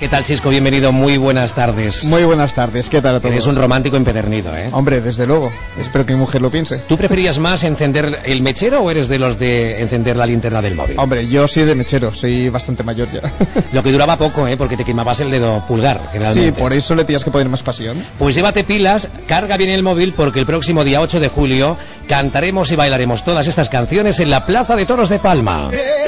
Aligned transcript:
¿Qué 0.00 0.08
tal, 0.08 0.24
Chisco? 0.24 0.48
Bienvenido, 0.48 0.92
muy 0.92 1.18
buenas 1.18 1.52
tardes. 1.52 2.04
Muy 2.04 2.24
buenas 2.24 2.54
tardes, 2.54 2.88
¿qué 2.88 3.02
tal 3.02 3.16
a 3.16 3.20
todos? 3.20 3.32
Eres 3.32 3.46
un 3.46 3.56
romántico 3.56 3.98
empedernido, 3.98 4.56
¿eh? 4.56 4.70
Hombre, 4.72 5.02
desde 5.02 5.26
luego. 5.26 5.52
Espero 5.78 6.06
que 6.06 6.14
mi 6.14 6.20
mujer 6.20 6.40
lo 6.40 6.50
piense. 6.50 6.78
¿Tú 6.88 6.96
preferías 6.96 7.38
más 7.38 7.64
encender 7.64 8.22
el 8.24 8.40
mechero 8.40 8.80
o 8.80 8.90
eres 8.90 9.08
de 9.08 9.18
los 9.18 9.38
de 9.38 9.82
encender 9.82 10.16
la 10.16 10.24
linterna 10.24 10.62
del 10.62 10.74
móvil? 10.74 10.98
Hombre, 10.98 11.28
yo 11.28 11.46
soy 11.46 11.64
de 11.64 11.74
mechero, 11.74 12.14
soy 12.14 12.48
bastante 12.48 12.82
mayor 12.82 13.10
ya. 13.12 13.20
Lo 13.74 13.82
que 13.82 13.92
duraba 13.92 14.16
poco, 14.16 14.48
¿eh? 14.48 14.56
Porque 14.56 14.78
te 14.78 14.86
quemabas 14.86 15.20
el 15.20 15.30
dedo 15.30 15.62
pulgar, 15.68 16.00
generalmente. 16.10 16.56
Sí, 16.56 16.58
por 16.58 16.72
eso 16.72 16.94
le 16.94 17.04
tienes 17.04 17.22
que 17.22 17.30
poner 17.30 17.50
más 17.50 17.62
pasión. 17.62 18.02
Pues 18.18 18.34
llévate 18.34 18.64
pilas, 18.64 19.06
carga 19.26 19.58
bien 19.58 19.68
el 19.68 19.82
móvil 19.82 20.14
porque 20.16 20.40
el 20.40 20.46
próximo 20.46 20.82
día 20.82 21.02
8 21.02 21.20
de 21.20 21.28
julio 21.28 21.76
cantaremos 22.08 22.72
y 22.72 22.76
bailaremos 22.76 23.22
todas 23.22 23.46
estas 23.46 23.68
canciones 23.68 24.18
en 24.18 24.30
la 24.30 24.46
Plaza 24.46 24.76
de 24.76 24.86
Toros 24.86 25.10
de 25.10 25.18
Palma. 25.18 25.68
Despacito, 25.70 25.99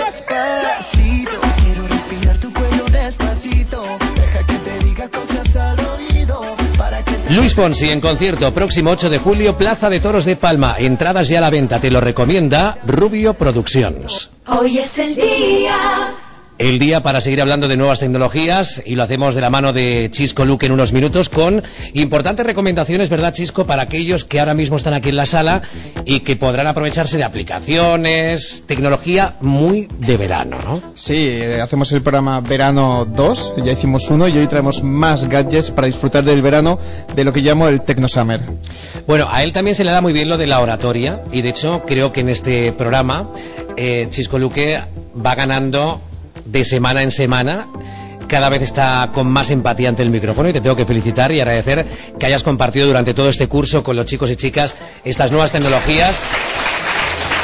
Luis 7.34 7.54
Fonsi 7.54 7.88
en 7.88 8.02
concierto, 8.02 8.52
próximo 8.52 8.90
8 8.90 9.08
de 9.08 9.16
julio, 9.16 9.56
Plaza 9.56 9.88
de 9.88 10.00
Toros 10.00 10.26
de 10.26 10.36
Palma. 10.36 10.76
Entradas 10.78 11.28
ya 11.28 11.38
a 11.38 11.40
la 11.40 11.48
venta, 11.48 11.80
te 11.80 11.90
lo 11.90 11.98
recomienda 11.98 12.76
Rubio 12.86 13.32
Productions. 13.32 14.28
Hoy 14.46 14.78
es 14.78 14.98
el 14.98 15.14
día. 15.14 16.11
El 16.62 16.78
día 16.78 17.02
para 17.02 17.20
seguir 17.20 17.40
hablando 17.40 17.66
de 17.66 17.76
nuevas 17.76 17.98
tecnologías 17.98 18.84
y 18.86 18.94
lo 18.94 19.02
hacemos 19.02 19.34
de 19.34 19.40
la 19.40 19.50
mano 19.50 19.72
de 19.72 20.08
Chisco 20.12 20.44
Luke 20.44 20.64
en 20.64 20.70
unos 20.70 20.92
minutos 20.92 21.28
con 21.28 21.60
importantes 21.92 22.46
recomendaciones, 22.46 23.10
¿verdad, 23.10 23.32
Chisco? 23.32 23.66
Para 23.66 23.82
aquellos 23.82 24.24
que 24.24 24.38
ahora 24.38 24.54
mismo 24.54 24.76
están 24.76 24.94
aquí 24.94 25.08
en 25.08 25.16
la 25.16 25.26
sala 25.26 25.62
y 26.04 26.20
que 26.20 26.36
podrán 26.36 26.68
aprovecharse 26.68 27.16
de 27.16 27.24
aplicaciones, 27.24 28.62
tecnología 28.64 29.34
muy 29.40 29.88
de 29.98 30.16
verano, 30.16 30.56
¿no? 30.64 30.80
Sí, 30.94 31.16
eh, 31.16 31.60
hacemos 31.60 31.90
el 31.90 32.00
programa 32.00 32.38
Verano 32.38 33.06
2, 33.06 33.54
ya 33.64 33.72
hicimos 33.72 34.08
uno 34.10 34.28
y 34.28 34.38
hoy 34.38 34.46
traemos 34.46 34.84
más 34.84 35.28
gadgets 35.28 35.72
para 35.72 35.88
disfrutar 35.88 36.22
del 36.22 36.42
verano 36.42 36.78
de 37.16 37.24
lo 37.24 37.32
que 37.32 37.40
llamo 37.40 37.66
el 37.66 37.80
Tecno 37.80 38.06
Summer. 38.06 38.40
Bueno, 39.08 39.26
a 39.28 39.42
él 39.42 39.52
también 39.52 39.74
se 39.74 39.82
le 39.82 39.90
da 39.90 40.00
muy 40.00 40.12
bien 40.12 40.28
lo 40.28 40.38
de 40.38 40.46
la 40.46 40.60
oratoria 40.60 41.24
y 41.32 41.42
de 41.42 41.48
hecho 41.48 41.82
creo 41.84 42.12
que 42.12 42.20
en 42.20 42.28
este 42.28 42.70
programa 42.70 43.30
eh, 43.76 44.06
Chisco 44.10 44.38
Luque 44.38 44.80
va 45.26 45.34
ganando 45.34 46.00
de 46.44 46.64
semana 46.64 47.02
en 47.02 47.10
semana. 47.10 47.68
Cada 48.28 48.48
vez 48.48 48.62
está 48.62 49.10
con 49.12 49.26
más 49.26 49.50
empatía 49.50 49.88
ante 49.88 50.02
el 50.02 50.10
micrófono 50.10 50.48
y 50.48 50.52
te 50.52 50.60
tengo 50.60 50.76
que 50.76 50.86
felicitar 50.86 51.32
y 51.32 51.40
agradecer 51.40 51.86
que 52.18 52.26
hayas 52.26 52.42
compartido 52.42 52.86
durante 52.86 53.14
todo 53.14 53.28
este 53.28 53.46
curso 53.46 53.82
con 53.82 53.96
los 53.96 54.06
chicos 54.06 54.30
y 54.30 54.36
chicas 54.36 54.74
estas 55.04 55.30
nuevas 55.30 55.52
tecnologías. 55.52 56.22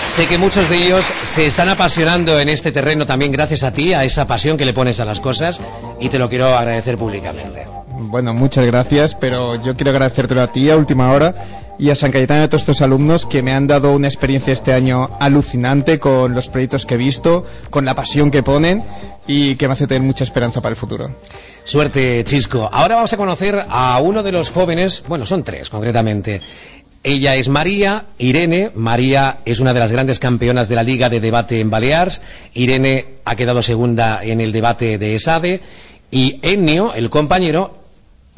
Sé 0.08 0.26
que 0.26 0.38
muchos 0.38 0.68
de 0.70 0.76
ellos 0.78 1.04
se 1.24 1.46
están 1.46 1.68
apasionando 1.68 2.40
en 2.40 2.48
este 2.48 2.72
terreno 2.72 3.04
también 3.04 3.30
gracias 3.30 3.62
a 3.62 3.72
ti, 3.72 3.92
a 3.92 4.04
esa 4.04 4.26
pasión 4.26 4.56
que 4.56 4.64
le 4.64 4.72
pones 4.72 4.98
a 5.00 5.04
las 5.04 5.20
cosas 5.20 5.60
y 6.00 6.08
te 6.08 6.18
lo 6.18 6.28
quiero 6.28 6.56
agradecer 6.56 6.96
públicamente. 6.96 7.77
Bueno, 8.00 8.32
muchas 8.32 8.64
gracias, 8.64 9.16
pero 9.16 9.60
yo 9.60 9.74
quiero 9.74 9.90
agradecértelo 9.90 10.40
a 10.40 10.52
ti 10.52 10.70
a 10.70 10.76
última 10.76 11.12
hora 11.12 11.34
y 11.80 11.90
a 11.90 11.96
San 11.96 12.12
Cayetano 12.12 12.40
y 12.40 12.44
a 12.44 12.48
todos 12.48 12.62
estos 12.62 12.80
alumnos 12.80 13.26
que 13.26 13.42
me 13.42 13.52
han 13.52 13.66
dado 13.66 13.92
una 13.92 14.06
experiencia 14.06 14.52
este 14.52 14.72
año 14.72 15.16
alucinante 15.18 15.98
con 15.98 16.32
los 16.32 16.48
proyectos 16.48 16.86
que 16.86 16.94
he 16.94 16.96
visto, 16.96 17.44
con 17.70 17.84
la 17.84 17.96
pasión 17.96 18.30
que 18.30 18.44
ponen 18.44 18.84
y 19.26 19.56
que 19.56 19.66
me 19.66 19.72
hace 19.72 19.88
tener 19.88 20.02
mucha 20.02 20.22
esperanza 20.22 20.60
para 20.60 20.74
el 20.74 20.76
futuro. 20.76 21.10
Suerte, 21.64 22.22
Chisco. 22.24 22.70
Ahora 22.72 22.94
vamos 22.94 23.12
a 23.12 23.16
conocer 23.16 23.66
a 23.68 24.00
uno 24.00 24.22
de 24.22 24.30
los 24.30 24.50
jóvenes, 24.50 25.02
bueno, 25.08 25.26
son 25.26 25.42
tres 25.42 25.68
concretamente. 25.68 26.40
Ella 27.02 27.34
es 27.34 27.48
María, 27.48 28.06
Irene. 28.18 28.70
María 28.74 29.38
es 29.44 29.58
una 29.58 29.74
de 29.74 29.80
las 29.80 29.90
grandes 29.90 30.20
campeonas 30.20 30.68
de 30.68 30.76
la 30.76 30.84
Liga 30.84 31.08
de 31.08 31.18
Debate 31.18 31.60
en 31.60 31.70
Balears. 31.70 32.20
Irene 32.54 33.06
ha 33.24 33.34
quedado 33.34 33.60
segunda 33.62 34.22
en 34.22 34.40
el 34.40 34.52
debate 34.52 34.98
de 34.98 35.16
ESADE. 35.16 35.60
Y 36.10 36.40
Ennio, 36.42 36.94
el 36.94 37.10
compañero, 37.10 37.77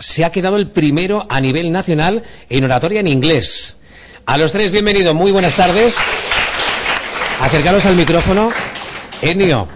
se 0.01 0.25
ha 0.25 0.33
quedado 0.33 0.57
el 0.57 0.69
primero 0.69 1.27
a 1.29 1.41
nivel 1.41 1.71
nacional 1.71 2.23
en 2.49 2.65
oratoria 2.65 3.01
en 3.01 3.07
inglés. 3.07 3.77
A 4.27 4.39
los 4.39 4.53
tres, 4.53 4.73
bienvenido, 4.73 5.15
muy 5.15 5.31
buenas 5.31 5.55
tardes. 5.55 5.97
Acercaros 7.41 7.85
al 7.87 7.97
micrófono. 7.97 8.51
Ennio, 9.23 9.69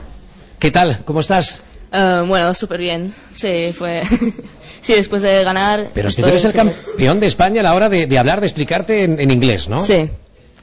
¿qué 0.59 0.71
tal? 0.71 1.03
¿Cómo 1.05 1.21
estás? 1.21 1.61
Eh, 1.93 2.23
bueno, 2.27 2.55
súper 2.55 2.81
bien. 2.81 3.13
Sí, 3.33 3.75
fue. 3.77 4.03
sí, 4.81 4.95
después 4.95 5.23
de 5.23 5.45
ganar. 5.45 5.91
Pero 5.95 6.09
es 6.09 6.17
que 6.17 6.23
tú 6.23 6.29
eres 6.29 6.45
el 6.45 6.53
campeón 6.53 7.21
de 7.21 7.27
España 7.27 7.61
a 7.61 7.65
la 7.65 7.75
hora 7.75 7.89
de, 7.89 8.07
de 8.07 8.19
hablar, 8.19 8.41
de 8.41 8.47
explicarte 8.47 9.05
en, 9.05 9.21
en 9.21 9.31
inglés, 9.31 9.69
¿no? 9.69 9.79
Sí, 9.81 10.09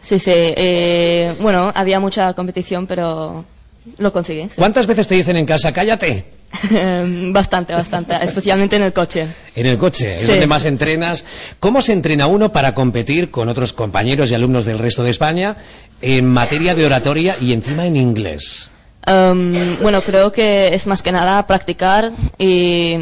sí, 0.01 0.17
sí. 0.19 0.31
eh, 0.33 1.35
bueno, 1.39 1.71
había 1.75 1.99
mucha 1.99 2.33
competición, 2.33 2.87
pero 2.87 3.45
lo 3.97 4.23
sí. 4.23 4.47
¿Cuántas 4.55 4.87
veces 4.87 5.07
te 5.07 5.15
dicen 5.15 5.37
en 5.37 5.45
casa, 5.45 5.71
cállate? 5.73 6.25
bastante, 7.31 7.73
bastante. 7.73 8.15
Especialmente 8.21 8.75
en 8.75 8.83
el 8.83 8.93
coche. 8.93 9.27
En 9.55 9.65
el 9.65 9.77
coche, 9.77 10.17
es 10.17 10.23
Sí. 10.23 10.31
donde 10.31 10.47
más 10.47 10.65
entrenas. 10.65 11.23
¿Cómo 11.59 11.81
se 11.81 11.93
entrena 11.93 12.27
uno 12.27 12.51
para 12.51 12.75
competir 12.75 13.31
con 13.31 13.49
otros 13.49 13.73
compañeros 13.73 14.29
y 14.31 14.35
alumnos 14.35 14.65
del 14.65 14.79
resto 14.79 15.03
de 15.03 15.11
España 15.11 15.57
en 16.01 16.27
materia 16.27 16.75
de 16.75 16.85
oratoria 16.85 17.37
y 17.39 17.53
encima 17.53 17.87
en 17.87 17.95
inglés? 17.95 18.69
Um, 19.07 19.53
bueno, 19.81 20.01
creo 20.01 20.31
que 20.31 20.75
es 20.75 20.85
más 20.85 21.01
que 21.01 21.11
nada 21.11 21.47
practicar 21.47 22.11
y, 22.37 22.95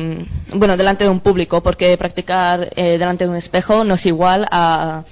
bueno, 0.53 0.78
delante 0.78 1.03
de 1.03 1.09
un 1.09 1.19
público, 1.19 1.61
porque 1.61 1.97
practicar 1.97 2.69
eh, 2.78 2.97
delante 2.97 3.25
de 3.25 3.31
un 3.31 3.35
espejo 3.35 3.84
no 3.84 3.96
es 3.96 4.06
igual 4.06 4.47
a 4.50 5.03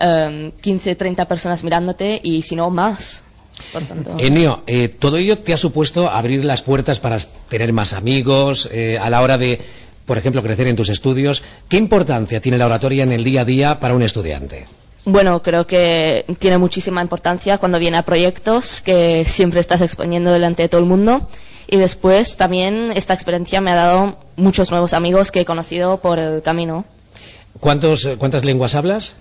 um, 0.00 0.52
15, 0.52 0.94
30 0.94 1.24
personas 1.26 1.64
mirándote 1.64 2.20
y 2.22 2.42
si 2.42 2.54
no 2.54 2.70
más. 2.70 3.24
Por 3.72 3.82
tanto. 3.82 4.16
Ennio, 4.18 4.62
eh, 4.66 4.88
todo 4.88 5.16
ello 5.16 5.38
te 5.38 5.52
ha 5.52 5.56
supuesto 5.56 6.10
abrir 6.10 6.44
las 6.44 6.62
puertas 6.62 7.00
para 7.00 7.18
tener 7.48 7.72
más 7.72 7.92
amigos 7.92 8.68
eh, 8.72 8.98
a 9.00 9.10
la 9.10 9.22
hora 9.22 9.38
de, 9.38 9.60
por 10.04 10.18
ejemplo, 10.18 10.42
crecer 10.42 10.66
en 10.66 10.76
tus 10.76 10.88
estudios. 10.88 11.42
¿Qué 11.68 11.76
importancia 11.76 12.40
tiene 12.40 12.58
la 12.58 12.66
oratoria 12.66 13.02
en 13.02 13.12
el 13.12 13.24
día 13.24 13.42
a 13.42 13.44
día 13.44 13.80
para 13.80 13.94
un 13.94 14.02
estudiante? 14.02 14.66
Bueno, 15.04 15.40
creo 15.40 15.66
que 15.66 16.24
tiene 16.40 16.58
muchísima 16.58 17.00
importancia 17.00 17.58
cuando 17.58 17.78
viene 17.78 17.96
a 17.96 18.02
proyectos 18.02 18.80
que 18.80 19.24
siempre 19.24 19.60
estás 19.60 19.80
exponiendo 19.80 20.32
delante 20.32 20.64
de 20.64 20.68
todo 20.68 20.80
el 20.80 20.86
mundo. 20.86 21.28
Y 21.68 21.76
después 21.76 22.36
también 22.36 22.92
esta 22.94 23.14
experiencia 23.14 23.60
me 23.60 23.70
ha 23.70 23.76
dado 23.76 24.18
muchos 24.36 24.70
nuevos 24.70 24.94
amigos 24.94 25.30
que 25.30 25.40
he 25.40 25.44
conocido 25.44 25.98
por 25.98 26.18
el 26.18 26.42
camino. 26.42 26.84
¿Cuántos, 27.60 28.04
eh, 28.04 28.16
¿Cuántas 28.18 28.44
lenguas 28.44 28.74
hablas? 28.74 29.14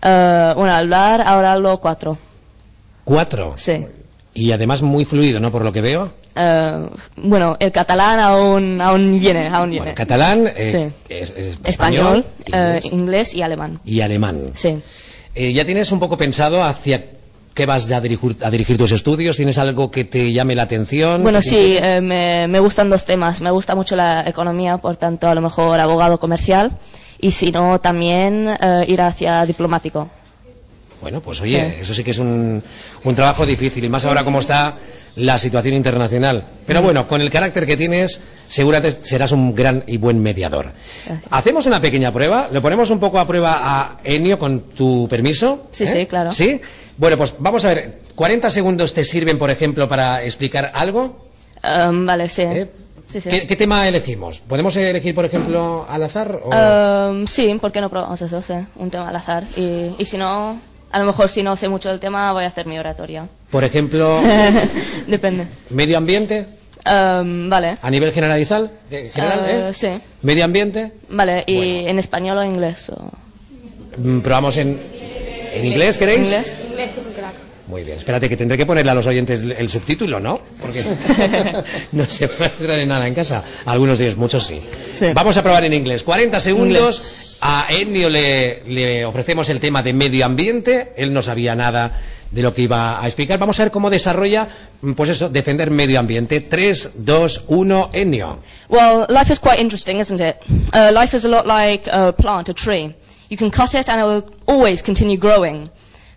Eh, 0.00 0.52
bueno, 0.56 0.72
hablar 0.72 1.22
ahora 1.22 1.52
hablo 1.52 1.78
cuatro. 1.78 2.18
Cuatro. 3.04 3.54
Sí. 3.56 3.86
Y 4.34 4.52
además 4.52 4.82
muy 4.82 5.04
fluido, 5.04 5.40
¿no? 5.40 5.50
Por 5.50 5.64
lo 5.64 5.72
que 5.72 5.80
veo. 5.82 6.10
Eh, 6.34 6.86
bueno, 7.16 7.56
el 7.60 7.70
catalán 7.72 8.18
aún, 8.20 8.80
aún 8.80 9.20
viene, 9.20 9.48
aún 9.48 9.68
viene. 9.70 9.84
Bueno, 9.86 9.94
catalán, 9.96 10.46
eh, 10.56 10.90
Sí. 11.08 11.14
es- 11.14 11.34
es- 11.36 11.58
Español, 11.64 12.24
eh, 12.46 12.80
inglés 12.84 12.92
inglés 12.92 13.34
y 13.34 13.42
alemán. 13.42 13.80
y 13.84 14.00
alemán. 14.00 14.40
Sí. 14.54 14.78
Eh, 15.34 15.52
¿Ya 15.52 15.64
tienes 15.64 15.92
un 15.92 15.98
poco 16.00 16.16
pensado 16.16 16.64
hacia 16.64 17.04
qué 17.54 17.66
vas 17.66 17.90
a 17.90 18.00
dirigir, 18.00 18.36
a 18.42 18.50
dirigir 18.50 18.78
tus 18.78 18.92
estudios? 18.92 19.36
¿Tienes 19.36 19.58
algo 19.58 19.90
que 19.90 20.04
te 20.04 20.32
llame 20.32 20.54
la 20.54 20.62
atención? 20.62 21.22
Bueno, 21.22 21.40
¿Qué 21.40 21.48
sí, 21.48 21.76
eh, 21.78 22.00
me, 22.00 22.48
me 22.48 22.60
gustan 22.60 22.88
dos 22.88 23.04
temas. 23.04 23.42
Me 23.42 23.50
gusta 23.50 23.74
mucho 23.74 23.96
la 23.96 24.24
economía, 24.26 24.78
por 24.78 24.96
tanto, 24.96 25.28
a 25.28 25.34
lo 25.34 25.42
mejor 25.42 25.78
abogado 25.80 26.18
comercial. 26.18 26.72
Y 27.20 27.32
si 27.32 27.52
no, 27.52 27.78
también 27.80 28.48
ir 28.88 29.00
hacia 29.02 29.44
diplomático. 29.46 30.08
Bueno, 31.02 31.20
pues 31.20 31.40
oye, 31.42 31.74
Sí. 31.76 31.80
eso 31.82 31.92
sí 31.94 32.02
que 32.04 32.12
es 32.12 32.18
un, 32.18 32.62
un 33.04 33.14
trabajo 33.14 33.44
difícil, 33.44 33.84
y 33.84 33.88
más 33.90 34.04
ahora 34.06 34.24
como 34.24 34.38
está 34.38 34.72
la 35.16 35.36
situación 35.38 35.74
internacional. 35.74 36.42
Pero 36.66 36.80
bueno, 36.80 37.06
con 37.06 37.20
el 37.20 37.28
carácter 37.28 37.66
que 37.66 37.76
tienes, 37.76 38.18
seguramente 38.48 39.02
serás 39.04 39.32
un 39.32 39.54
gran 39.54 39.84
y 39.86 39.98
buen 39.98 40.22
mediador. 40.22 40.70
Hacemos 41.30 41.66
una 41.66 41.80
pequeña 41.82 42.10
prueba, 42.12 42.48
le 42.50 42.60
ponemos 42.62 42.88
un 42.90 42.98
poco 43.00 43.18
a 43.18 43.26
prueba 43.26 43.58
a 43.62 43.98
Enio 44.04 44.38
con 44.38 44.60
tu 44.60 45.06
permiso. 45.10 45.66
Sí, 45.70 45.84
¿eh? 45.84 45.88
sí, 45.88 46.06
claro. 46.06 46.30
¿Sí? 46.32 46.60
Bueno, 46.96 47.18
pues 47.18 47.34
vamos 47.38 47.64
a 47.66 47.68
ver, 47.74 47.98
¿40 48.16 48.48
segundos 48.48 48.94
te 48.94 49.04
sirven, 49.04 49.38
por 49.38 49.50
ejemplo, 49.50 49.86
para 49.88 50.22
explicar 50.24 50.70
algo? 50.74 51.26
Um, 51.62 52.06
vale, 52.06 52.28
sí. 52.28 52.42
¿Eh? 52.42 52.70
Sí, 53.04 53.20
sí. 53.20 53.28
¿Qué, 53.28 53.46
qué 53.46 53.56
tema 53.56 53.86
elegimos? 53.86 54.38
¿Podemos 54.38 54.74
elegir, 54.76 55.14
por 55.14 55.26
ejemplo, 55.26 55.84
al 55.90 56.02
azar? 56.04 56.40
o- 56.42 57.10
Um, 57.10 57.26
sí, 57.26 57.52
¿por 57.60 57.70
qué 57.70 57.80
no 57.82 57.90
probamos 57.90 58.22
eso? 58.22 58.40
Sí, 58.40 58.54
un 58.76 58.88
tema 58.90 59.10
al 59.10 59.16
azar. 59.16 59.44
Y, 59.56 59.90
y 59.98 60.04
si 60.06 60.16
no, 60.16 60.58
a 60.92 60.98
lo 60.98 61.04
mejor 61.06 61.28
si 61.28 61.42
no 61.42 61.56
sé 61.56 61.68
mucho 61.68 61.88
del 61.88 61.98
tema, 62.00 62.32
voy 62.32 62.44
a 62.44 62.48
hacer 62.48 62.66
mi 62.66 62.78
oratoria. 62.78 63.26
Por 63.50 63.64
ejemplo, 63.64 64.20
Depende. 65.06 65.46
medio 65.70 65.98
ambiente, 65.98 66.46
Um, 66.84 67.48
vale. 67.48 67.78
a 67.80 67.90
nivel 67.90 68.10
generalizal, 68.10 68.68
eh, 68.90 69.10
general, 69.14 69.40
Eh, 69.46 69.68
¿eh? 69.68 69.72
Sí. 69.72 69.88
Medio 70.22 70.44
ambiente, 70.44 70.90
Vale, 71.10 71.44
¿y 71.46 71.54
Bueno. 71.56 71.88
en 71.90 71.98
español 72.00 72.38
o 72.38 72.42
en 72.42 72.54
inglés? 72.54 72.90
o- 72.90 73.10
Mm, 73.98 74.20
probamos 74.20 74.56
en, 74.56 74.80
en 75.54 75.64
inglés, 75.64 75.96
¿queréis? 75.98 76.26
¿Inglés? 76.32 76.56
Muy 77.68 77.84
bien, 77.84 77.98
espérate 77.98 78.28
que 78.28 78.36
tendré 78.36 78.58
que 78.58 78.66
ponerle 78.66 78.90
a 78.90 78.94
los 78.94 79.06
oyentes 79.06 79.42
el, 79.42 79.70
subtítulo, 79.70 80.18
¿no? 80.18 80.40
Porque 80.60 80.82
no 81.92 82.04
se 82.06 82.26
puede 82.28 82.84
nada 82.86 83.06
en 83.06 83.14
casa. 83.14 83.44
Algunos 83.64 83.98
de 83.98 84.06
ellos, 84.06 84.16
muchos 84.18 84.44
sí. 84.44 84.60
Sí. 84.98 85.06
Vamos 85.14 85.36
a 85.36 85.42
probar 85.42 85.62
en 85.64 85.74
inglés. 85.74 86.02
40 86.02 86.40
segundos. 86.40 86.96
Inglés. 86.98 87.31
A 87.44 87.66
Ennio 87.70 88.08
le, 88.08 89.04
ofrecemos 89.04 89.48
el 89.48 89.58
tema 89.58 89.82
de 89.82 89.92
medio 89.92 90.24
ambiente. 90.24 90.92
Él 90.96 91.12
no 91.12 91.22
sabía 91.22 91.56
nada 91.56 91.98
de 92.30 92.40
lo 92.40 92.54
que 92.54 92.62
iba 92.62 93.02
a 93.02 93.04
explicar. 93.04 93.40
Vamos 93.40 93.58
a 93.58 93.64
ver 93.64 93.72
cómo 93.72 93.90
desarrolla, 93.90 94.46
pues 94.94 95.10
eso, 95.10 95.28
defender 95.28 95.72
medio 95.72 95.98
ambiente. 95.98 96.40
3, 96.40 97.04
2, 97.04 97.44
1, 97.48 97.90
Ennio. 97.94 98.38
Well, 98.68 99.06
life 99.08 99.32
is 99.32 99.40
quite 99.40 99.60
interesting, 99.60 99.98
isn't 99.98 100.20
it? 100.20 100.36
Uh, 100.72 100.92
life 100.92 101.16
is 101.16 101.24
a 101.24 101.28
lot 101.28 101.44
like 101.44 101.90
a 101.90 102.12
plant, 102.12 102.48
a 102.48 102.54
tree. 102.54 102.94
You 103.28 103.36
can 103.36 103.50
cut 103.50 103.74
it 103.74 103.88
and 103.88 104.00
it 104.00 104.04
will 104.04 104.32
always 104.46 104.82
continue 104.82 105.16
growing. 105.16 105.68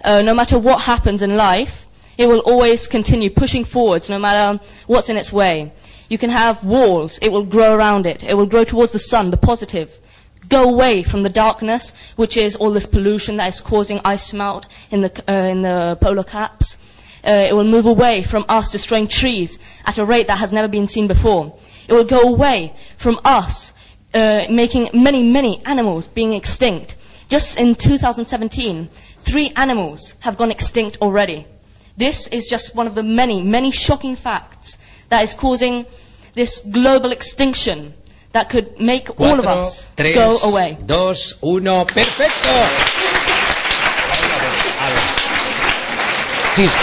Uh, 0.04 0.22
no 0.22 0.36
matter 0.36 0.60
what 0.60 0.80
happens 0.80 1.24
in 1.24 1.36
life, 1.36 1.88
it 2.20 2.28
will 2.28 2.42
always 2.42 2.88
continue 2.88 3.32
pushing 3.32 3.66
forwards 3.66 4.12
no 4.12 4.20
matter 4.20 4.64
what's 4.86 5.10
in 5.10 5.18
its 5.18 5.34
way. 5.34 5.72
You 6.08 6.20
can 6.20 6.30
have 6.30 6.64
walls, 6.64 7.18
it 7.20 7.32
will 7.32 7.46
grow 7.46 7.74
around 7.74 8.06
it. 8.06 8.24
It 8.24 8.36
will 8.36 8.46
grow 8.46 8.64
towards 8.64 8.92
the 8.92 9.00
sun, 9.00 9.32
the 9.32 9.38
positive. 9.38 9.90
Go 10.48 10.70
away 10.70 11.04
from 11.04 11.24
the 11.24 11.30
darkness, 11.30 11.94
which 12.16 12.38
is 12.38 12.56
all 12.56 12.72
this 12.72 12.86
pollution 12.86 13.38
that 13.38 13.48
is 13.48 13.62
causing 13.62 14.02
ice 14.06 14.28
to 14.28 14.36
melt 14.36 14.68
in 14.92 15.02
the, 15.02 15.24
uh, 15.28 15.34
in 15.34 15.62
the 15.62 15.98
polar 16.00 16.24
caps. 16.24 16.78
Uh, 17.26 17.48
it 17.50 17.56
will 17.56 17.64
move 17.64 17.88
away 17.88 18.22
from 18.22 18.46
us 18.50 18.72
destroying 18.72 19.08
trees 19.08 19.58
at 19.86 19.98
a 19.98 20.06
rate 20.06 20.28
that 20.28 20.38
has 20.38 20.54
never 20.54 20.68
been 20.68 20.88
seen 20.88 21.08
before. 21.08 21.58
It 21.88 21.94
will 21.94 22.04
go 22.04 22.22
away 22.34 22.76
from 22.98 23.20
us 23.26 23.74
uh, 24.14 24.46
making 24.50 24.90
many, 24.94 25.24
many 25.24 25.66
animals 25.66 26.08
being 26.08 26.34
extinct. 26.34 26.96
Just 27.28 27.60
in 27.60 27.74
2017, 27.74 28.90
three 29.18 29.52
animals 29.56 30.16
have 30.20 30.38
gone 30.38 30.52
extinct 30.52 31.00
already. 31.02 31.48
This 31.98 32.28
is 32.28 32.48
just 32.48 32.76
one 32.76 32.88
of 32.88 32.94
the 32.94 33.04
many, 33.04 33.42
many 33.42 33.72
shocking 33.72 34.16
facts 34.16 35.04
that 35.10 35.24
is 35.24 35.34
causing 35.34 35.86
this 36.34 36.60
global 36.60 37.12
extinction 37.12 37.94
that 38.36 38.50
could 38.50 38.80
make 38.82 39.10
all 39.18 39.40
of 39.40 39.46
4, 39.46 39.54
us 39.54 39.88
3, 39.96 40.14
go 40.14 40.38
away. 40.44 40.78
2, 40.86 41.38
1, 41.42 41.86
perfecto. 41.86 42.50
Chisco. 46.54 46.80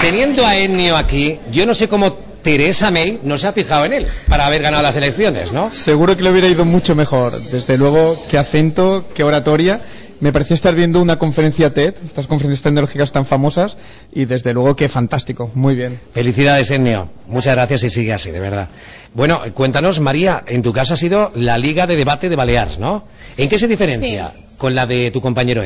Teniendo 0.00 0.44
a 0.44 0.56
Ennio 0.56 0.96
aquí, 0.96 1.38
yo 1.52 1.64
no 1.64 1.74
sé 1.74 1.88
cómo 1.88 2.12
Teresa 2.42 2.90
May 2.90 3.20
no 3.22 3.38
se 3.38 3.46
ha 3.46 3.52
fijado 3.52 3.84
en 3.84 3.92
él 3.92 4.06
para 4.28 4.46
haber 4.46 4.62
ganado 4.62 4.82
las 4.82 4.96
elecciones, 4.96 5.52
¿no? 5.52 5.70
Seguro 5.70 6.16
que 6.16 6.24
le 6.24 6.30
hubiera 6.30 6.48
ido 6.48 6.64
mucho 6.64 6.96
mejor. 6.96 7.40
Desde 7.40 7.78
luego, 7.78 8.16
qué 8.28 8.38
acento, 8.38 9.04
qué 9.14 9.22
oratoria. 9.22 9.80
Me 10.22 10.32
parecía 10.32 10.54
estar 10.54 10.72
viendo 10.76 11.02
una 11.02 11.18
conferencia 11.18 11.74
TED, 11.74 11.96
estas 12.06 12.28
conferencias 12.28 12.62
tecnológicas 12.62 13.10
tan 13.10 13.26
famosas, 13.26 13.76
y 14.12 14.24
desde 14.26 14.54
luego 14.54 14.76
que 14.76 14.88
fantástico, 14.88 15.50
muy 15.54 15.74
bien. 15.74 15.98
Felicidades, 16.14 16.70
Ennio. 16.70 17.08
Muchas 17.26 17.56
gracias 17.56 17.82
y 17.82 17.90
sigue 17.90 18.12
así, 18.12 18.30
de 18.30 18.38
verdad. 18.38 18.68
Bueno, 19.14 19.40
cuéntanos, 19.52 19.98
María, 19.98 20.44
en 20.46 20.62
tu 20.62 20.72
caso 20.72 20.94
ha 20.94 20.96
sido 20.96 21.32
la 21.34 21.58
Liga 21.58 21.88
de 21.88 21.96
Debate 21.96 22.28
de 22.28 22.36
Baleares, 22.36 22.78
¿no? 22.78 23.02
¿En 23.36 23.48
qué 23.48 23.58
se 23.58 23.66
diferencia 23.66 24.32
con 24.62 24.76
la 24.76 24.86
de 24.86 25.10
tu 25.10 25.20
compañero? 25.20 25.60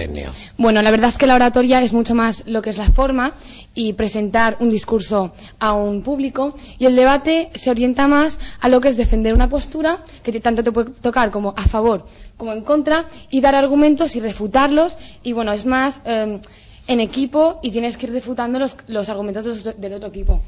Bueno, 0.56 0.80
la 0.80 0.90
verdad 0.90 1.10
es 1.10 1.18
que 1.18 1.26
la 1.26 1.34
oratoria 1.34 1.82
es 1.82 1.92
mucho 1.92 2.14
más 2.14 2.44
lo 2.46 2.62
que 2.62 2.70
es 2.70 2.78
la 2.78 2.90
forma 2.90 3.34
y 3.74 3.92
presentar 3.92 4.56
un 4.60 4.70
discurso 4.70 5.34
a 5.58 5.74
un 5.74 6.00
público 6.00 6.54
y 6.78 6.86
el 6.86 6.96
debate 6.96 7.50
se 7.54 7.68
orienta 7.68 8.08
más 8.08 8.40
a 8.58 8.70
lo 8.70 8.80
que 8.80 8.88
es 8.88 8.96
defender 8.96 9.34
una 9.34 9.50
postura 9.50 9.98
que 10.22 10.40
tanto 10.40 10.64
te 10.64 10.72
puede 10.72 10.92
tocar 10.92 11.30
como 11.30 11.52
a 11.58 11.68
favor 11.68 12.06
como 12.38 12.54
en 12.54 12.62
contra 12.62 13.04
y 13.28 13.42
dar 13.42 13.54
argumentos 13.54 14.16
y 14.16 14.20
refutarlos 14.20 14.96
y 15.22 15.32
bueno, 15.32 15.52
es 15.52 15.66
más 15.66 16.00
eh, 16.06 16.40
en 16.88 17.00
equipo 17.00 17.58
y 17.62 17.70
tienes 17.70 17.96
que 17.96 18.06
ir 18.06 18.12
refutando 18.12 18.58
los, 18.58 18.76
los 18.86 19.08
argumentos 19.08 19.44
de 19.44 19.50
los- 19.50 19.80
del 19.80 19.92
otro 19.94 20.08
equipo. 20.08 20.40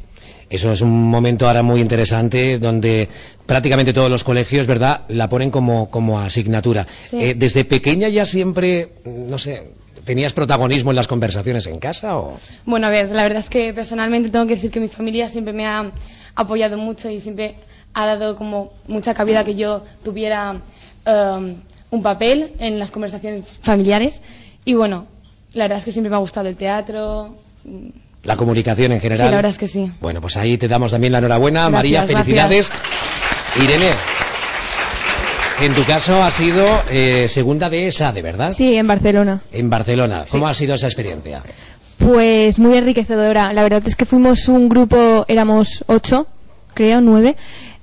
Eso 0.51 0.73
es 0.73 0.81
un 0.81 1.11
momento 1.11 1.47
ahora 1.47 1.63
muy 1.63 1.81
interesante 1.81 2.59
donde 2.59 3.09
prácticamente 3.45 3.93
todos 3.93 4.11
los 4.11 4.25
colegios, 4.25 4.67
¿verdad?, 4.67 5.03
la 5.09 5.29
ponen 5.29 5.51
como, 5.51 5.91
como 5.91 6.21
asignatura. 6.21 6.87
Sí. 7.03 7.19
Eh, 7.23 7.35
¿Desde 7.35 7.65
pequeña 7.65 8.09
ya 8.09 8.25
siempre, 8.25 8.93
no 9.05 9.37
sé, 9.39 9.73
tenías 10.05 10.33
protagonismo 10.33 10.91
en 10.91 10.97
las 10.97 11.07
conversaciones 11.07 11.67
en 11.67 11.79
casa 11.79 12.17
o...? 12.17 12.39
Bueno, 12.65 12.87
a 12.87 12.91
ver, 12.91 13.11
la 13.11 13.25
verdad 13.25 13.41
es 13.41 13.51
que 13.51 13.75
personalmente 13.75 14.31
tengo 14.31 14.47
que 14.47 14.55
decir 14.55 14.71
que 14.71 14.81
mi 14.81 14.89
familia 14.89 15.29
siempre 15.29 15.53
me 15.53 15.67
ha 15.67 15.93
apoyado 16.35 16.79
mucho 16.79 17.11
y 17.11 17.21
siempre 17.21 17.57
ha 17.93 18.07
dado 18.07 18.37
como 18.37 18.73
mucha 18.87 19.13
cabida 19.13 19.45
que 19.45 19.55
yo 19.55 19.83
tuviera 20.05 20.63
um, 21.07 21.55
un 21.91 22.03
papel 22.03 22.53
en 22.59 22.79
las 22.79 22.91
conversaciones 22.91 23.59
familiares. 23.61 24.23
Y 24.65 24.75
bueno, 24.75 25.07
la 25.55 25.65
verdad 25.65 25.79
es 25.79 25.85
que 25.85 25.93
siempre 25.93 26.11
me 26.11 26.17
ha 26.17 26.21
gustado 26.21 26.49
el 26.49 26.57
teatro. 26.57 27.37
La 28.25 28.37
comunicación 28.37 28.93
en 28.93 29.01
general. 29.01 29.27
Sí, 29.27 29.31
la 29.31 29.37
verdad 29.37 29.53
es 29.53 29.59
que 29.59 29.69
sí. 29.69 29.91
Bueno, 30.01 30.21
pues 30.21 30.37
ahí 30.37 30.59
te 30.59 30.69
damos 30.69 30.93
también 30.93 31.13
la 31.13 31.19
enhorabuena. 31.19 31.69
Gracias, 31.69 31.73
María, 31.73 31.99
gracias. 32.01 32.21
felicidades. 32.21 32.71
Irene, 33.63 33.91
en 35.61 35.75
tu 35.75 35.85
caso 35.85 36.23
ha 36.23 36.31
sido 36.31 36.65
eh, 36.91 37.27
segunda 37.29 37.69
de 37.69 37.89
esa, 37.89 38.13
¿de 38.13 38.23
verdad? 38.23 38.53
Sí, 38.53 38.77
en 38.77 38.87
Barcelona. 38.87 39.41
En 39.53 39.69
Barcelona. 39.69 40.25
¿Cómo 40.31 40.47
ha 40.47 40.55
sido 40.55 40.75
esa 40.75 40.87
experiencia? 40.87 41.43
Pues 41.99 42.61
muy 42.61 42.77
enriquecedora. 42.77 43.53
La 43.53 43.63
verdad 43.65 43.83
es 43.85 43.97
que 43.97 44.05
fuimos 44.05 44.47
un 44.49 44.69
grupo, 44.69 45.25
éramos 45.27 45.83
ocho, 45.89 46.29
creo, 46.75 47.01
nueve, 47.01 47.37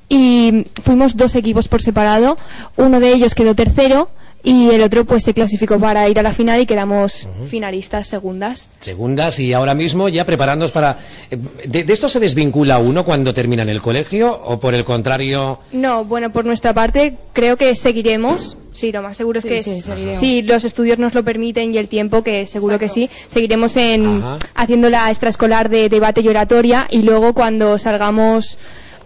y 0.08 0.68
fuimos 0.84 1.18
dos 1.18 1.36
equipos 1.36 1.68
por 1.68 1.82
separado. 1.82 2.38
Uno 2.78 3.02
de 3.02 3.12
ellos 3.12 3.36
quedó 3.36 3.56
tercero 3.56 4.10
y 4.46 4.70
el 4.70 4.82
otro 4.84 5.04
pues 5.06 5.24
se 5.24 5.34
clasificó 5.34 5.80
para 5.80 6.08
ir 6.08 6.20
a 6.20 6.24
la 6.24 6.32
final 6.32 6.62
y 6.62 6.66
quedamos 6.66 7.28
finalistas 7.50 8.08
segundas. 8.08 8.70
Segundas 8.80 9.40
y 9.40 9.52
ahora 9.54 9.74
mismo 9.74 10.08
ya 10.08 10.24
preparándonos 10.26 10.72
para... 10.72 11.00
eh, 11.32 11.38
¿De, 11.68 11.84
de 11.84 11.94
esto 11.94 12.08
se 12.08 12.20
desvincula 12.20 12.78
uno 12.78 13.04
cuando 13.04 13.34
termina 13.34 13.64
en 13.64 13.70
el 13.70 13.82
colegio 13.82 14.32
o 14.46 14.60
por 14.60 14.76
el 14.76 14.86
contrario... 14.86 15.60
No, 15.72 16.06
bueno, 16.06 16.32
por 16.32 16.46
nuestra 16.46 16.74
parte 16.74 17.16
creo 17.34 17.58
que 17.58 17.74
seguiremos. 17.76 18.56
Sí, 18.72 18.92
lo 18.92 19.02
más 19.02 19.18
seguro 19.18 19.40
es 19.40 19.44
Sí, 19.44 19.50
que 19.50 19.64
sí, 19.64 19.82
seguiremos. 19.82 20.20
si 20.20 20.42
los 20.44 20.64
estudios 20.64 21.00
nos 21.00 21.14
lo 21.16 21.24
permiten 21.24 21.74
y 21.74 21.78
el 21.78 21.88
tiempo, 21.88 22.22
que 22.24 22.46
seguro 22.46 22.78
que 22.78 22.88
sí, 22.90 23.10
seguiremos 23.28 23.76
en 23.78 24.06
Ajá. 24.22 24.38
haciendo 24.54 24.90
la 24.90 25.10
extraescolar 25.10 25.70
de 25.70 25.90
debate 25.90 26.22
y 26.22 26.28
oratoria 26.28 26.88
y 26.92 27.02
luego 27.02 27.34
cuando 27.34 27.80
salgamos 27.80 28.58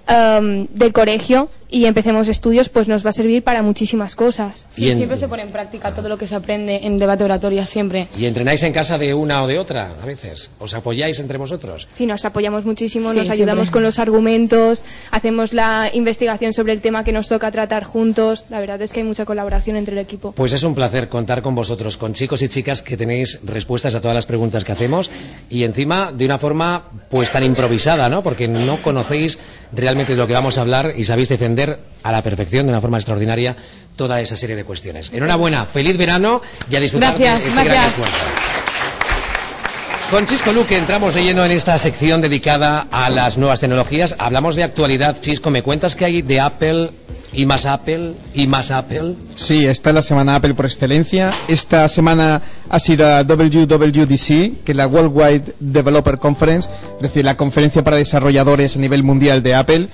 em, 0.08 0.68
del 0.74 0.92
colegio 0.92 1.50
y 1.72 1.86
empecemos 1.86 2.28
estudios, 2.30 2.70
pues 2.70 2.88
nos 2.88 3.06
va 3.06 3.12
a 3.12 3.14
servir 3.14 3.44
para 3.44 3.62
muchísimas 3.62 4.16
cosas. 4.16 4.66
Sí, 4.70 4.90
en- 4.90 4.98
siempre 4.98 5.18
se 5.18 5.28
pone 5.28 5.44
en 5.44 5.52
práctica 5.52 5.94
todo 5.94 6.10
lo 6.10 6.18
que 6.18 6.26
se 6.28 6.36
aprende 6.36 6.80
en 6.84 6.98
debate 7.00 7.24
oratoria, 7.24 7.66
siempre. 7.66 8.08
¿Y 8.18 8.26
entrenáis 8.26 8.64
en 8.64 8.74
casa 8.74 8.98
de 8.98 9.14
una 9.14 9.44
o 9.44 9.48
de 9.48 9.60
otra 9.60 9.90
a 10.02 10.06
veces? 10.06 10.52
¿Os 10.60 10.74
apoyáis 10.74 11.20
entre 11.20 11.38
vosotros? 11.38 11.88
Sí, 11.92 12.06
nos 12.06 12.26
apoyamos 12.26 12.66
muchísimo, 12.66 13.12
Sí, 13.12 13.18
nos 13.20 13.30
ayudamos 13.30 13.66
siempre. 13.68 13.74
con 13.74 13.84
los 13.84 14.00
argumentos, 14.00 14.84
hacemos 15.12 15.54
la 15.54 15.90
investigación 15.94 16.54
sobre 16.54 16.74
el 16.74 16.82
tema 16.82 17.04
que 17.04 17.12
nos 17.12 17.28
toca 17.28 17.52
tratar 17.52 17.84
juntos. 17.84 18.46
La 18.50 18.60
verdad 18.60 18.82
es 18.82 18.92
que 18.92 19.02
hay 19.02 19.06
mucha 19.06 19.26
colaboración 19.26 19.76
entre 19.76 19.94
el 19.94 20.00
equipo. 20.00 20.32
Pues 20.32 20.54
es 20.54 20.64
un 20.64 20.74
placer 20.76 21.08
contar 21.10 21.42
con 21.42 21.56
vosotros, 21.56 21.98
con 21.98 22.14
chicos 22.14 22.42
y 22.42 22.48
chicas 22.50 22.82
que 22.82 22.98
tenéis 22.98 23.40
respuestas 23.44 23.94
a 23.96 24.02
todas 24.02 24.16
las 24.16 24.26
preguntas 24.26 24.64
que 24.66 24.72
hacemos 24.72 25.12
y 25.50 25.64
encima 25.64 26.12
de 26.12 26.26
una 26.26 26.38
forma 26.40 26.84
pues 27.10 27.32
tan 27.32 27.44
improvisada, 27.44 28.10
¿no? 28.10 28.24
Porque 28.24 28.48
no 28.48 28.78
conocéis 28.78 29.38
realmente 29.72 30.14
de 30.14 30.18
lo 30.18 30.26
que 30.28 30.34
vamos 30.34 30.58
a 30.58 30.62
hablar 30.62 30.94
y 30.98 31.04
sabéis 31.04 31.30
defender 31.30 31.59
a 32.04 32.12
la 32.12 32.22
perfección, 32.22 32.66
de 32.66 32.72
una 32.72 32.82
forma 32.82 32.98
extraordinaria, 32.98 33.56
toda 33.96 34.22
esa 34.22 34.38
serie 34.38 34.56
de 34.56 34.64
cuestiones. 34.64 35.12
Enhorabuena, 35.14 35.66
feliz 35.66 35.98
verano 35.98 36.42
y 36.70 36.76
a 36.76 36.80
disfrutar 36.80 37.18
Gracias, 37.18 37.42
de 37.42 37.50
este 37.50 37.54
gran 37.56 37.66
gracias. 37.66 37.88
esfuerzo. 37.94 38.18
Con 40.12 40.26
Chisco 40.26 40.52
Luque 40.52 40.76
entramos 40.78 41.14
de 41.14 41.24
lleno 41.24 41.46
en 41.46 41.52
esta 41.52 41.78
sección 41.78 42.22
dedicada 42.22 42.88
a 42.90 43.10
las 43.12 43.38
nuevas 43.38 43.60
tecnologías. 43.60 44.16
Hablamos 44.18 44.56
de 44.56 44.64
actualidad. 44.64 45.16
Chisco, 45.22 45.52
¿me 45.52 45.62
cuentas 45.62 45.96
que 45.96 46.06
hay 46.06 46.22
de 46.24 46.40
Apple 46.40 46.90
y 47.34 47.46
más 47.46 47.66
Apple 47.66 48.14
y 48.34 48.48
más 48.48 48.72
Apple? 48.72 49.16
Sí, 49.36 49.66
esta 49.66 49.90
es 49.90 49.96
la 49.96 50.02
semana 50.02 50.36
Apple 50.36 50.54
por 50.54 50.66
excelencia. 50.66 51.32
Esta 51.48 51.88
semana 51.88 52.42
ha 52.70 52.80
sido 52.80 53.06
la 53.08 53.24
WWDC, 53.24 54.64
que 54.64 54.72
es 54.72 54.76
la 54.76 54.88
Worldwide 54.88 55.56
Developer 55.60 56.18
Conference, 56.20 56.70
es 56.98 57.02
decir, 57.02 57.26
la 57.26 57.38
conferencia 57.38 57.84
para 57.84 57.98
desarrolladores 57.98 58.76
a 58.76 58.80
nivel 58.80 59.04
mundial 59.04 59.44
de 59.44 59.56
Apple, 59.56 59.88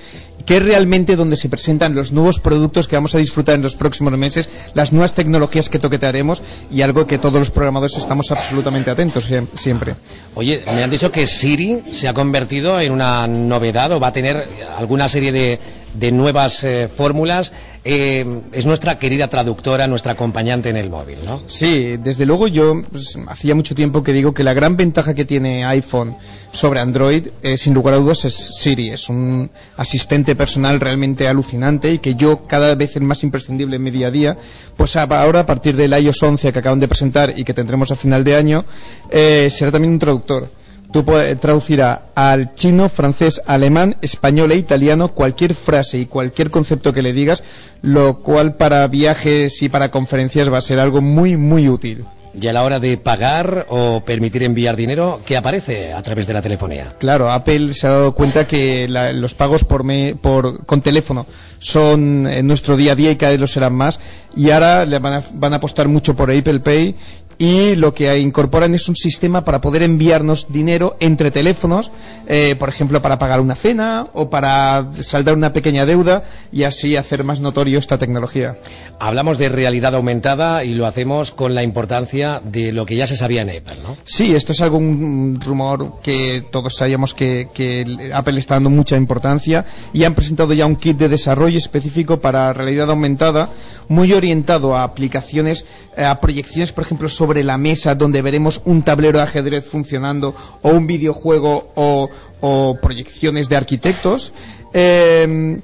que 0.46 0.58
es 0.58 0.64
realmente 0.64 1.16
donde 1.16 1.38
se 1.38 1.50
presentan 1.50 1.96
los 1.96 2.12
nuevos 2.12 2.40
productos 2.40 2.88
que 2.88 2.96
vamos 2.96 3.16
a 3.16 3.18
disfrutar 3.18 3.56
en 3.56 3.64
los 3.64 3.76
próximos 3.76 4.14
meses, 4.16 4.48
las 4.76 4.94
nuevas 4.94 5.14
tecnologías 5.16 5.70
que 5.70 5.80
toquetearemos 5.80 6.42
y 6.70 6.84
algo 6.84 7.08
que 7.08 7.18
todos 7.18 7.40
los 7.40 7.50
programadores 7.50 7.98
estamos 7.98 8.30
absolutamente 8.32 8.92
atentos 8.92 9.28
siem- 9.30 9.48
siempre. 9.56 9.96
Oye, 10.36 10.62
me 10.68 10.84
han 10.84 10.92
dicho 10.92 11.12
que 11.12 11.26
Siri 11.26 11.84
se 11.92 12.08
ha 12.08 12.14
convertido 12.14 12.80
en 12.80 12.92
una 12.92 13.26
novedad 13.28 13.92
o 13.94 14.00
va 14.00 14.08
a 14.10 14.14
tener 14.14 14.48
alguna 14.78 15.10
serie 15.10 15.32
de, 15.32 15.60
de 15.98 16.12
nuevas 16.12 16.64
eh, 16.64 16.90
fórmulas. 16.94 17.52
Eh, 17.84 18.26
es 18.52 18.66
nuestra 18.66 18.98
querida 18.98 19.28
traductora, 19.28 19.88
nuestra 19.88 20.14
acompañante 20.14 20.70
en 20.70 20.78
el 20.78 20.90
móvil, 20.90 21.18
¿no? 21.24 21.40
Sí, 21.46 21.98
desde 21.98 22.26
luego 22.26 22.48
yo 22.48 22.82
pues, 22.92 23.18
hacía 23.28 23.54
mucho 23.54 23.76
tiempo 23.76 24.04
que 24.04 24.12
digo 24.12 24.34
que 24.34 24.44
la 24.44 24.54
gran 24.54 24.76
ventaja 24.76 25.14
que 25.14 25.26
tiene 25.26 25.66
iPhone 25.66 26.16
sobre 26.52 26.80
Android, 26.80 27.28
eh, 27.44 27.58
sin 27.58 27.74
lugar 27.74 27.94
a 27.94 27.98
dudas, 27.98 28.26
es 28.26 28.34
Siri. 28.34 28.90
Es 28.90 29.10
un 29.10 29.52
asistente 29.78 30.36
personal 30.36 30.80
realmente 30.80 31.28
alucinante 31.28 31.94
y 31.94 32.00
que 32.00 32.16
yo 32.16 32.44
cada 32.44 32.74
vez 32.76 32.96
es 32.96 33.02
más 33.02 33.24
imprescindible 33.24 33.76
en 33.76 33.84
mi 33.84 33.92
día 33.92 34.08
a 34.08 34.12
día. 34.12 34.38
Pues 34.76 34.96
ahora, 34.96 35.42
a 35.42 35.46
partir 35.46 35.76
del 35.76 35.94
iOS 35.94 36.24
11 36.24 36.52
que 36.52 36.60
acaban 36.60 36.80
de 36.80 36.88
presentar 36.88 37.34
y 37.38 37.44
que 37.44 37.54
tendremos 37.54 37.92
a 37.92 37.96
final 37.96 38.24
de 38.24 38.36
año, 38.36 38.66
eh, 39.10 39.50
será 39.52 39.72
también 39.72 39.94
un 39.94 40.00
traductor. 40.00 40.50
Tú 40.96 41.04
puedes 41.04 41.38
traducirá 41.42 42.04
al 42.16 42.56
chino, 42.56 42.88
francés, 42.88 43.42
alemán, 43.48 43.98
español 44.02 44.54
e 44.54 44.56
italiano 44.56 45.10
cualquier 45.10 45.54
frase 45.54 45.98
y 46.00 46.06
cualquier 46.06 46.52
concepto 46.52 46.94
que 46.94 47.02
le 47.02 47.12
digas, 47.12 47.44
lo 47.82 48.20
cual 48.20 48.56
para 48.56 48.88
viajes 48.88 49.62
y 49.62 49.68
para 49.68 49.92
conferencias 49.92 50.50
va 50.50 50.60
a 50.60 50.62
ser 50.62 50.80
algo 50.80 51.02
muy, 51.02 51.36
muy 51.36 51.68
útil. 51.68 52.06
Y 52.40 52.48
a 52.48 52.54
la 52.54 52.64
hora 52.64 52.80
de 52.80 52.98
pagar 52.98 53.66
o 53.70 54.04
permitir 54.06 54.44
enviar 54.44 54.76
dinero, 54.78 55.20
¿qué 55.26 55.36
aparece 55.38 55.92
a 55.94 56.02
través 56.02 56.28
de 56.28 56.34
la 56.34 56.42
telefonía? 56.42 56.86
Claro, 56.98 57.30
Apple 57.30 57.74
se 57.74 57.88
ha 57.88 57.92
dado 57.92 58.14
cuenta 58.14 58.46
que 58.48 58.88
la- 58.88 59.12
los 59.12 59.36
pagos 59.36 59.64
por, 59.66 59.84
me- 59.84 60.16
por 60.16 60.66
con 60.66 60.82
teléfono 60.82 61.26
son 61.60 62.28
en 62.28 62.46
nuestro 62.48 62.76
día 62.78 62.92
a 62.92 62.96
día 62.96 63.12
y 63.12 63.16
cada 63.18 63.32
vez 63.32 63.40
lo 63.42 63.48
serán 63.48 63.74
más. 63.74 64.00
Y 64.36 64.52
ahora 64.52 64.86
le 64.86 65.00
van 65.00 65.14
a, 65.14 65.24
van 65.34 65.54
a 65.54 65.58
apostar 65.58 65.88
mucho 65.88 66.16
por 66.16 66.30
Apple 66.30 66.60
Pay 66.60 66.96
y 67.38 67.76
lo 67.76 67.94
que 67.94 68.18
incorporan 68.20 68.76
es 68.76 68.88
un 68.90 68.96
sistema 68.96 69.44
para 69.44 69.62
poder 69.62 69.84
enviarnos 69.84 70.48
dinero 70.50 70.96
entre 71.00 71.32
teléfonos, 71.32 71.92
eh, 72.28 72.56
por 72.58 72.70
ejemplo, 72.70 73.02
para 73.02 73.20
pagar 73.20 73.40
una 73.40 73.56
cena 73.56 74.08
o 74.14 74.30
para 74.30 74.90
saldar 75.02 75.36
una 75.36 75.54
pequeña 75.54 75.86
deuda 75.86 76.24
y 76.52 76.64
así 76.64 76.96
hacer 76.96 77.24
más 77.24 77.42
notorio 77.42 77.80
esta 77.80 77.98
tecnología. 77.98 78.58
Hablamos 79.00 79.38
de 79.38 79.50
realidad 79.50 79.96
aumentada 79.96 80.64
y 80.64 80.74
lo 80.74 80.86
hacemos 80.86 81.32
con 81.32 81.54
la 81.56 81.64
importancia 81.64 82.42
de 82.44 82.72
lo 82.72 82.86
que 82.86 82.96
ya 82.96 83.08
se 83.08 83.18
sabía 83.18 83.42
en 83.42 83.50
Apple, 83.50 83.78
¿no? 83.84 83.98
Sí, 84.04 84.36
esto 84.36 84.54
es 84.54 84.62
algún 84.62 85.40
rumor 85.44 86.00
que 86.02 86.44
todos 86.52 86.76
sabíamos 86.76 87.14
que, 87.14 87.50
que 87.54 88.12
Apple 88.14 88.40
está 88.40 88.56
dando 88.56 88.70
mucha 88.70 88.96
importancia 88.96 89.66
y 89.94 90.04
han 90.04 90.16
presentado 90.16 90.54
ya 90.54 90.66
un 90.66 90.76
kit 90.78 90.98
de 90.98 91.10
desarrollo 91.10 91.58
específico 91.58 92.20
para 92.20 92.54
realidad 92.54 92.90
aumentada, 92.90 93.50
muy 93.88 94.14
orientado 94.14 94.76
a 94.76 94.84
aplicaciones, 94.84 95.66
a 95.98 96.20
proyecciones, 96.20 96.72
por 96.72 96.84
ejemplo, 96.84 97.10
sobre 97.10 97.44
la 97.44 97.58
mesa, 97.58 97.96
donde 97.96 98.22
veremos 98.22 98.62
un 98.66 98.84
tablero 98.84 99.18
de 99.20 99.24
ajedrez 99.24 99.66
funcionando, 99.66 100.36
o 100.62 100.70
un 100.70 100.88
videojuego, 100.88 101.72
o, 101.76 102.10
o 102.42 102.78
proyecciones 102.82 103.50
de 103.50 103.56
arquitectos. 103.56 104.32
Eh, 104.74 105.60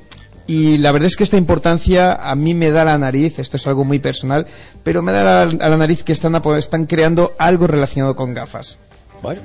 y 0.48 0.78
la 0.80 0.92
verdad 0.92 1.08
es 1.08 1.16
que 1.16 1.24
esta 1.24 1.38
importancia 1.38 2.14
a 2.14 2.36
mí 2.36 2.54
me 2.54 2.72
da 2.72 2.84
la 2.84 2.98
nariz, 2.98 3.40
esto 3.40 3.58
es 3.58 3.68
algo 3.68 3.86
muy 3.86 4.00
personal, 4.00 4.48
pero 4.84 5.02
me 5.02 5.12
da 5.12 5.46
la, 5.46 5.66
a 5.66 5.70
la 5.70 5.78
nariz 5.78 6.04
que 6.04 6.12
están, 6.12 6.36
están 6.58 6.86
creando 6.88 7.34
algo 7.38 7.68
relacionado 7.68 8.16
con 8.16 8.34
gafas. 8.34 8.78
Bueno, 9.22 9.42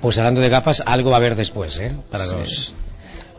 pues 0.00 0.16
hablando 0.18 0.40
de 0.40 0.48
gafas, 0.48 0.82
algo 0.86 1.10
va 1.10 1.16
a 1.16 1.18
haber 1.18 1.36
después, 1.36 1.78
¿eh? 1.78 1.92
Para 2.10 2.26
Sí. 2.26 2.36
los, 2.36 2.72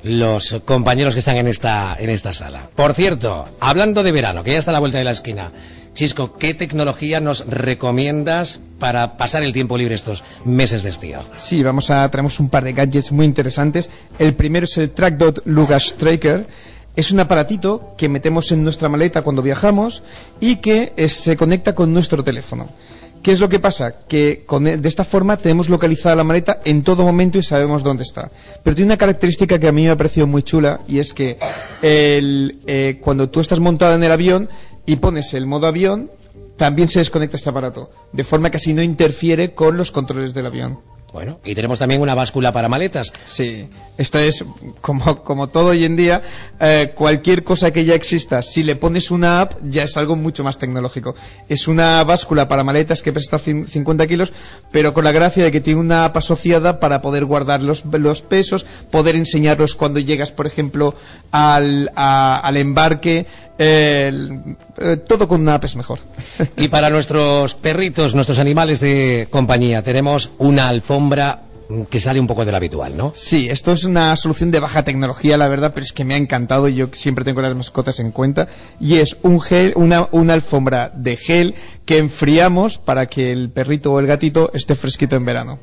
los 0.04 0.58
compañeros 0.66 1.14
que 1.14 1.20
están 1.20 1.38
en 1.38 1.48
esta, 1.48 1.96
en 2.00 2.10
esta 2.10 2.34
sala. 2.34 2.70
Por 2.76 2.94
cierto, 2.94 3.48
hablando 3.60 4.04
de 4.04 4.12
verano, 4.12 4.44
que 4.44 4.52
ya 4.52 4.60
está 4.60 4.72
a 4.72 4.74
la 4.74 4.80
vuelta 4.80 4.98
de 4.98 5.04
la 5.04 5.12
esquina, 5.12 5.52
Chisco, 5.94 6.38
¿qué 6.38 6.54
tecnología 6.54 7.20
nos 7.20 7.46
recomiendas 7.48 8.62
para 8.80 9.18
pasar 9.18 9.44
el 9.44 9.52
tiempo 9.52 9.78
libre 9.78 9.96
estos 9.96 10.24
meses 10.46 10.84
de 10.84 10.90
estío? 10.90 11.20
Sí, 11.38 11.64
vamos 11.64 11.90
a 11.90 12.10
traemos 12.10 12.40
un 12.40 12.50
par 12.50 12.64
de 12.64 12.72
gadgets 12.72 13.12
muy 13.12 13.26
interesantes. 13.26 13.90
El 14.18 14.36
primero 14.36 14.64
es 14.64 14.78
el 14.78 14.92
TrackDot 14.92 15.42
Lugas 15.46 15.96
Tracker. 15.98 16.48
Es 16.96 17.12
un 17.12 17.20
aparatito 17.20 17.94
que 17.98 18.08
metemos 18.08 18.52
en 18.54 18.64
nuestra 18.64 18.88
maleta 18.88 19.22
cuando 19.22 19.42
viajamos 19.42 20.02
y 20.40 20.58
que 20.58 20.94
eh, 20.96 21.10
se 21.10 21.36
conecta 21.36 21.76
con 21.76 21.94
nuestro 21.94 22.24
teléfono. 22.24 22.70
¿Qué 23.22 23.32
es 23.32 23.40
lo 23.40 23.50
que 23.50 23.60
pasa? 23.60 24.00
Que 24.08 24.44
con 24.46 24.66
e- 24.68 24.78
de 24.78 24.90
esta 24.90 25.04
forma 25.04 25.38
tenemos 25.38 25.70
localizada 25.70 26.16
la 26.16 26.24
maleta 26.24 26.62
en 26.66 26.82
todo 26.84 27.04
momento 27.04 27.38
y 27.38 27.44
sabemos 27.44 27.84
dónde 27.84 28.04
está. 28.04 28.32
Pero 28.64 28.76
tiene 28.76 28.90
una 28.90 28.98
característica 28.98 29.60
que 29.60 29.68
a 29.68 29.72
mí 29.72 29.84
me 29.84 29.90
ha 29.92 29.98
parecido 29.98 30.26
muy 30.28 30.42
chula 30.44 30.80
y 30.88 31.00
es 31.00 31.14
que 31.14 31.38
eh, 31.84 33.00
cuando 33.02 33.30
tú 33.30 33.40
estás 33.40 33.60
montado 33.60 33.96
en 33.96 34.04
el 34.04 34.12
avión 34.12 34.50
y 34.86 34.96
pones 34.96 35.34
el 35.34 35.46
modo 35.46 35.68
avión, 35.68 36.10
también 36.58 36.88
se 36.88 37.00
desconecta 37.00 37.38
este 37.38 37.50
aparato, 37.50 37.90
de 38.12 38.24
forma 38.24 38.50
que 38.52 38.58
así 38.58 38.74
no 38.74 38.82
interfiere 38.82 39.54
con 39.54 39.78
los 39.78 39.92
controles 39.92 40.34
del 40.34 40.46
avión. 40.46 40.80
Bueno, 41.14 41.40
y 41.44 41.54
tenemos 41.56 41.78
también 41.78 42.00
una 42.00 42.16
báscula 42.16 42.54
para 42.54 42.70
maletas. 42.70 43.12
Sí, 43.26 43.68
esto 43.98 44.18
es 44.18 44.46
como, 44.80 45.24
como 45.26 45.48
todo 45.50 45.68
hoy 45.72 45.84
en 45.84 45.98
día, 45.98 46.22
eh, 46.58 46.94
cualquier 46.96 47.44
cosa 47.44 47.72
que 47.72 47.84
ya 47.84 47.96
exista, 47.96 48.42
si 48.42 48.64
le 48.64 48.78
pones 48.78 49.12
una 49.12 49.42
app, 49.42 49.54
ya 49.62 49.84
es 49.84 49.98
algo 49.98 50.16
mucho 50.16 50.46
más 50.46 50.58
tecnológico. 50.58 51.14
Es 51.50 51.68
una 51.68 52.02
báscula 52.06 52.48
para 52.48 52.64
maletas 52.64 53.02
que 53.02 53.12
pesa 53.12 53.38
cin- 53.40 53.68
50 53.68 54.08
kilos, 54.08 54.32
pero 54.72 54.94
con 54.94 55.04
la 55.04 55.12
gracia 55.12 55.44
de 55.44 55.52
que 55.52 55.60
tiene 55.60 55.82
una 55.82 56.06
app 56.06 56.16
asociada 56.16 56.80
para 56.80 57.02
poder 57.02 57.26
guardar 57.26 57.62
los, 57.62 57.84
los 57.84 58.22
pesos, 58.22 58.66
poder 58.90 59.18
enseñarlos 59.18 59.76
cuando 59.76 60.00
llegas, 60.00 60.32
por 60.32 60.48
ejemplo, 60.48 60.96
al, 61.32 61.92
al 61.96 62.56
embarque. 62.56 63.26
Eh, 63.58 64.56
eh, 64.78 64.98
todo 64.98 65.28
con 65.28 65.42
una 65.42 65.56
app 65.56 65.66
es 65.66 65.76
mejor. 65.76 66.00
Y 66.58 66.68
para 66.68 66.90
nuestros 66.90 67.56
perritos, 67.56 68.16
nuestros 68.16 68.40
animales 68.40 68.80
de 68.80 69.28
compañía, 69.30 69.84
tenemos 69.84 70.32
una 70.38 70.70
alfombra 70.70 71.44
que 71.90 72.00
sale 72.00 72.20
un 72.20 72.28
poco 72.28 72.46
de 72.46 72.52
lo 72.52 72.58
habitual, 72.58 72.98
¿no? 72.98 73.12
Sí, 73.16 73.48
esto 73.50 73.72
es 73.72 73.84
una 73.84 74.16
solución 74.16 74.52
de 74.52 74.60
baja 74.60 74.84
tecnología, 74.84 75.38
la 75.38 75.48
verdad, 75.48 75.72
pero 75.74 75.86
es 75.86 75.94
que 75.94 76.04
me 76.04 76.16
ha 76.16 76.18
encantado 76.18 76.68
y 76.68 76.76
yo 76.76 76.90
siempre 76.92 77.24
tengo 77.24 77.42
las 77.42 77.56
mascotas 77.56 78.00
en 78.00 78.12
cuenta. 78.12 78.48
Y 78.80 78.96
es 78.96 79.18
un 79.22 79.40
gel, 79.40 79.74
una, 79.76 80.08
una 80.12 80.34
alfombra 80.34 80.92
de 80.94 81.16
gel 81.16 81.56
que 81.86 81.98
enfriamos 81.98 82.78
para 82.78 83.06
que 83.06 83.32
el 83.32 83.50
perrito 83.50 83.94
o 83.94 84.00
el 84.00 84.08
gatito 84.08 84.52
esté 84.54 84.76
fresquito 84.76 85.16
en 85.16 85.26
verano. 85.26 85.60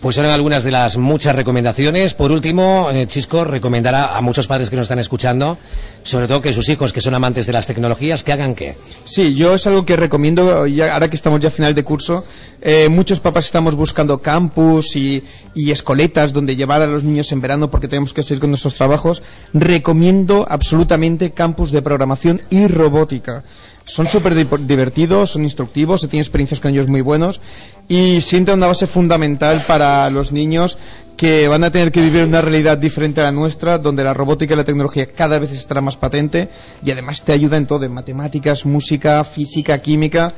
Pues 0.00 0.14
son 0.14 0.26
algunas 0.26 0.62
de 0.62 0.70
las 0.70 0.96
muchas 0.96 1.34
recomendaciones. 1.34 2.14
Por 2.14 2.30
último, 2.30 2.88
eh, 2.92 3.08
Chisco 3.08 3.42
recomendará 3.42 4.16
a 4.16 4.20
muchos 4.20 4.46
padres 4.46 4.70
que 4.70 4.76
nos 4.76 4.84
están 4.84 5.00
escuchando, 5.00 5.58
sobre 6.04 6.28
todo 6.28 6.40
que 6.40 6.52
sus 6.52 6.68
hijos, 6.68 6.92
que 6.92 7.00
son 7.00 7.14
amantes 7.14 7.48
de 7.48 7.52
las 7.52 7.66
tecnologías, 7.66 8.22
que 8.22 8.32
hagan 8.32 8.54
qué. 8.54 8.76
Sí, 9.02 9.34
yo 9.34 9.54
es 9.54 9.66
algo 9.66 9.84
que 9.84 9.96
recomiendo, 9.96 10.68
ya, 10.68 10.94
ahora 10.94 11.10
que 11.10 11.16
estamos 11.16 11.40
ya 11.40 11.48
a 11.48 11.50
final 11.50 11.74
de 11.74 11.82
curso, 11.82 12.24
eh, 12.62 12.88
muchos 12.88 13.18
papás 13.18 13.46
estamos 13.46 13.74
buscando 13.74 14.18
campus 14.18 14.94
y, 14.94 15.24
y 15.56 15.72
escoletas 15.72 16.32
donde 16.32 16.54
llevar 16.54 16.80
a 16.80 16.86
los 16.86 17.02
niños 17.02 17.32
en 17.32 17.40
verano 17.40 17.68
porque 17.68 17.88
tenemos 17.88 18.14
que 18.14 18.22
seguir 18.22 18.40
con 18.40 18.50
nuestros 18.50 18.74
trabajos. 18.74 19.24
Recomiendo 19.52 20.46
absolutamente 20.48 21.32
campus 21.32 21.72
de 21.72 21.82
programación 21.82 22.40
y 22.50 22.68
robótica. 22.68 23.42
Son 23.88 24.06
súper 24.06 24.34
di- 24.34 24.46
divertidos, 24.66 25.30
son 25.30 25.44
instructivos, 25.44 26.02
se 26.02 26.08
tienen 26.08 26.22
experiencias 26.22 26.60
con 26.60 26.70
ellos 26.70 26.88
muy 26.88 27.00
buenos 27.00 27.40
y 27.88 28.20
sientan 28.20 28.58
una 28.58 28.66
base 28.68 28.86
fundamental 28.86 29.62
para 29.66 30.08
los 30.10 30.30
niños 30.30 30.78
que 31.16 31.48
van 31.48 31.64
a 31.64 31.70
tener 31.72 31.90
que 31.90 32.00
vivir 32.00 32.22
una 32.22 32.40
realidad 32.42 32.78
diferente 32.78 33.20
a 33.20 33.24
la 33.24 33.32
nuestra, 33.32 33.78
donde 33.78 34.04
la 34.04 34.14
robótica 34.14 34.54
y 34.54 34.56
la 34.56 34.64
tecnología 34.64 35.10
cada 35.12 35.38
vez 35.40 35.50
estará 35.50 35.80
más 35.80 35.96
patente 35.96 36.48
y 36.84 36.90
además 36.92 37.22
te 37.22 37.32
ayuda 37.32 37.56
en 37.56 37.66
todo, 37.66 37.84
en 37.86 37.92
matemáticas, 37.92 38.64
música, 38.66 39.24
física, 39.24 39.78
química. 39.78 40.32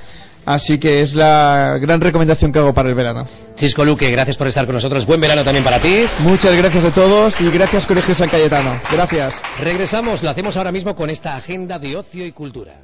Así 0.46 0.78
que 0.78 1.02
es 1.02 1.14
la 1.14 1.76
gran 1.82 2.00
recomendación 2.00 2.50
que 2.50 2.60
hago 2.60 2.72
para 2.72 2.88
el 2.88 2.94
verano. 2.94 3.28
Chisco 3.56 3.84
Luque, 3.84 4.10
gracias 4.10 4.38
por 4.38 4.46
estar 4.46 4.64
con 4.64 4.74
nosotros. 4.74 5.04
Buen 5.04 5.20
verano 5.20 5.44
también 5.44 5.62
para 5.64 5.80
ti. 5.80 6.04
Muchas 6.20 6.56
gracias 6.56 6.84
a 6.86 6.90
todos 6.92 7.38
y 7.42 7.50
gracias 7.50 7.84
Colegio 7.84 8.14
San 8.14 8.30
Cayetano. 8.30 8.72
Gracias. 8.90 9.42
Regresamos, 9.58 10.22
lo 10.22 10.30
hacemos 10.30 10.56
ahora 10.56 10.72
mismo 10.72 10.94
con 10.96 11.10
esta 11.10 11.36
agenda 11.36 11.78
de 11.78 11.94
ocio 11.96 12.24
y 12.24 12.32
cultura. 12.32 12.74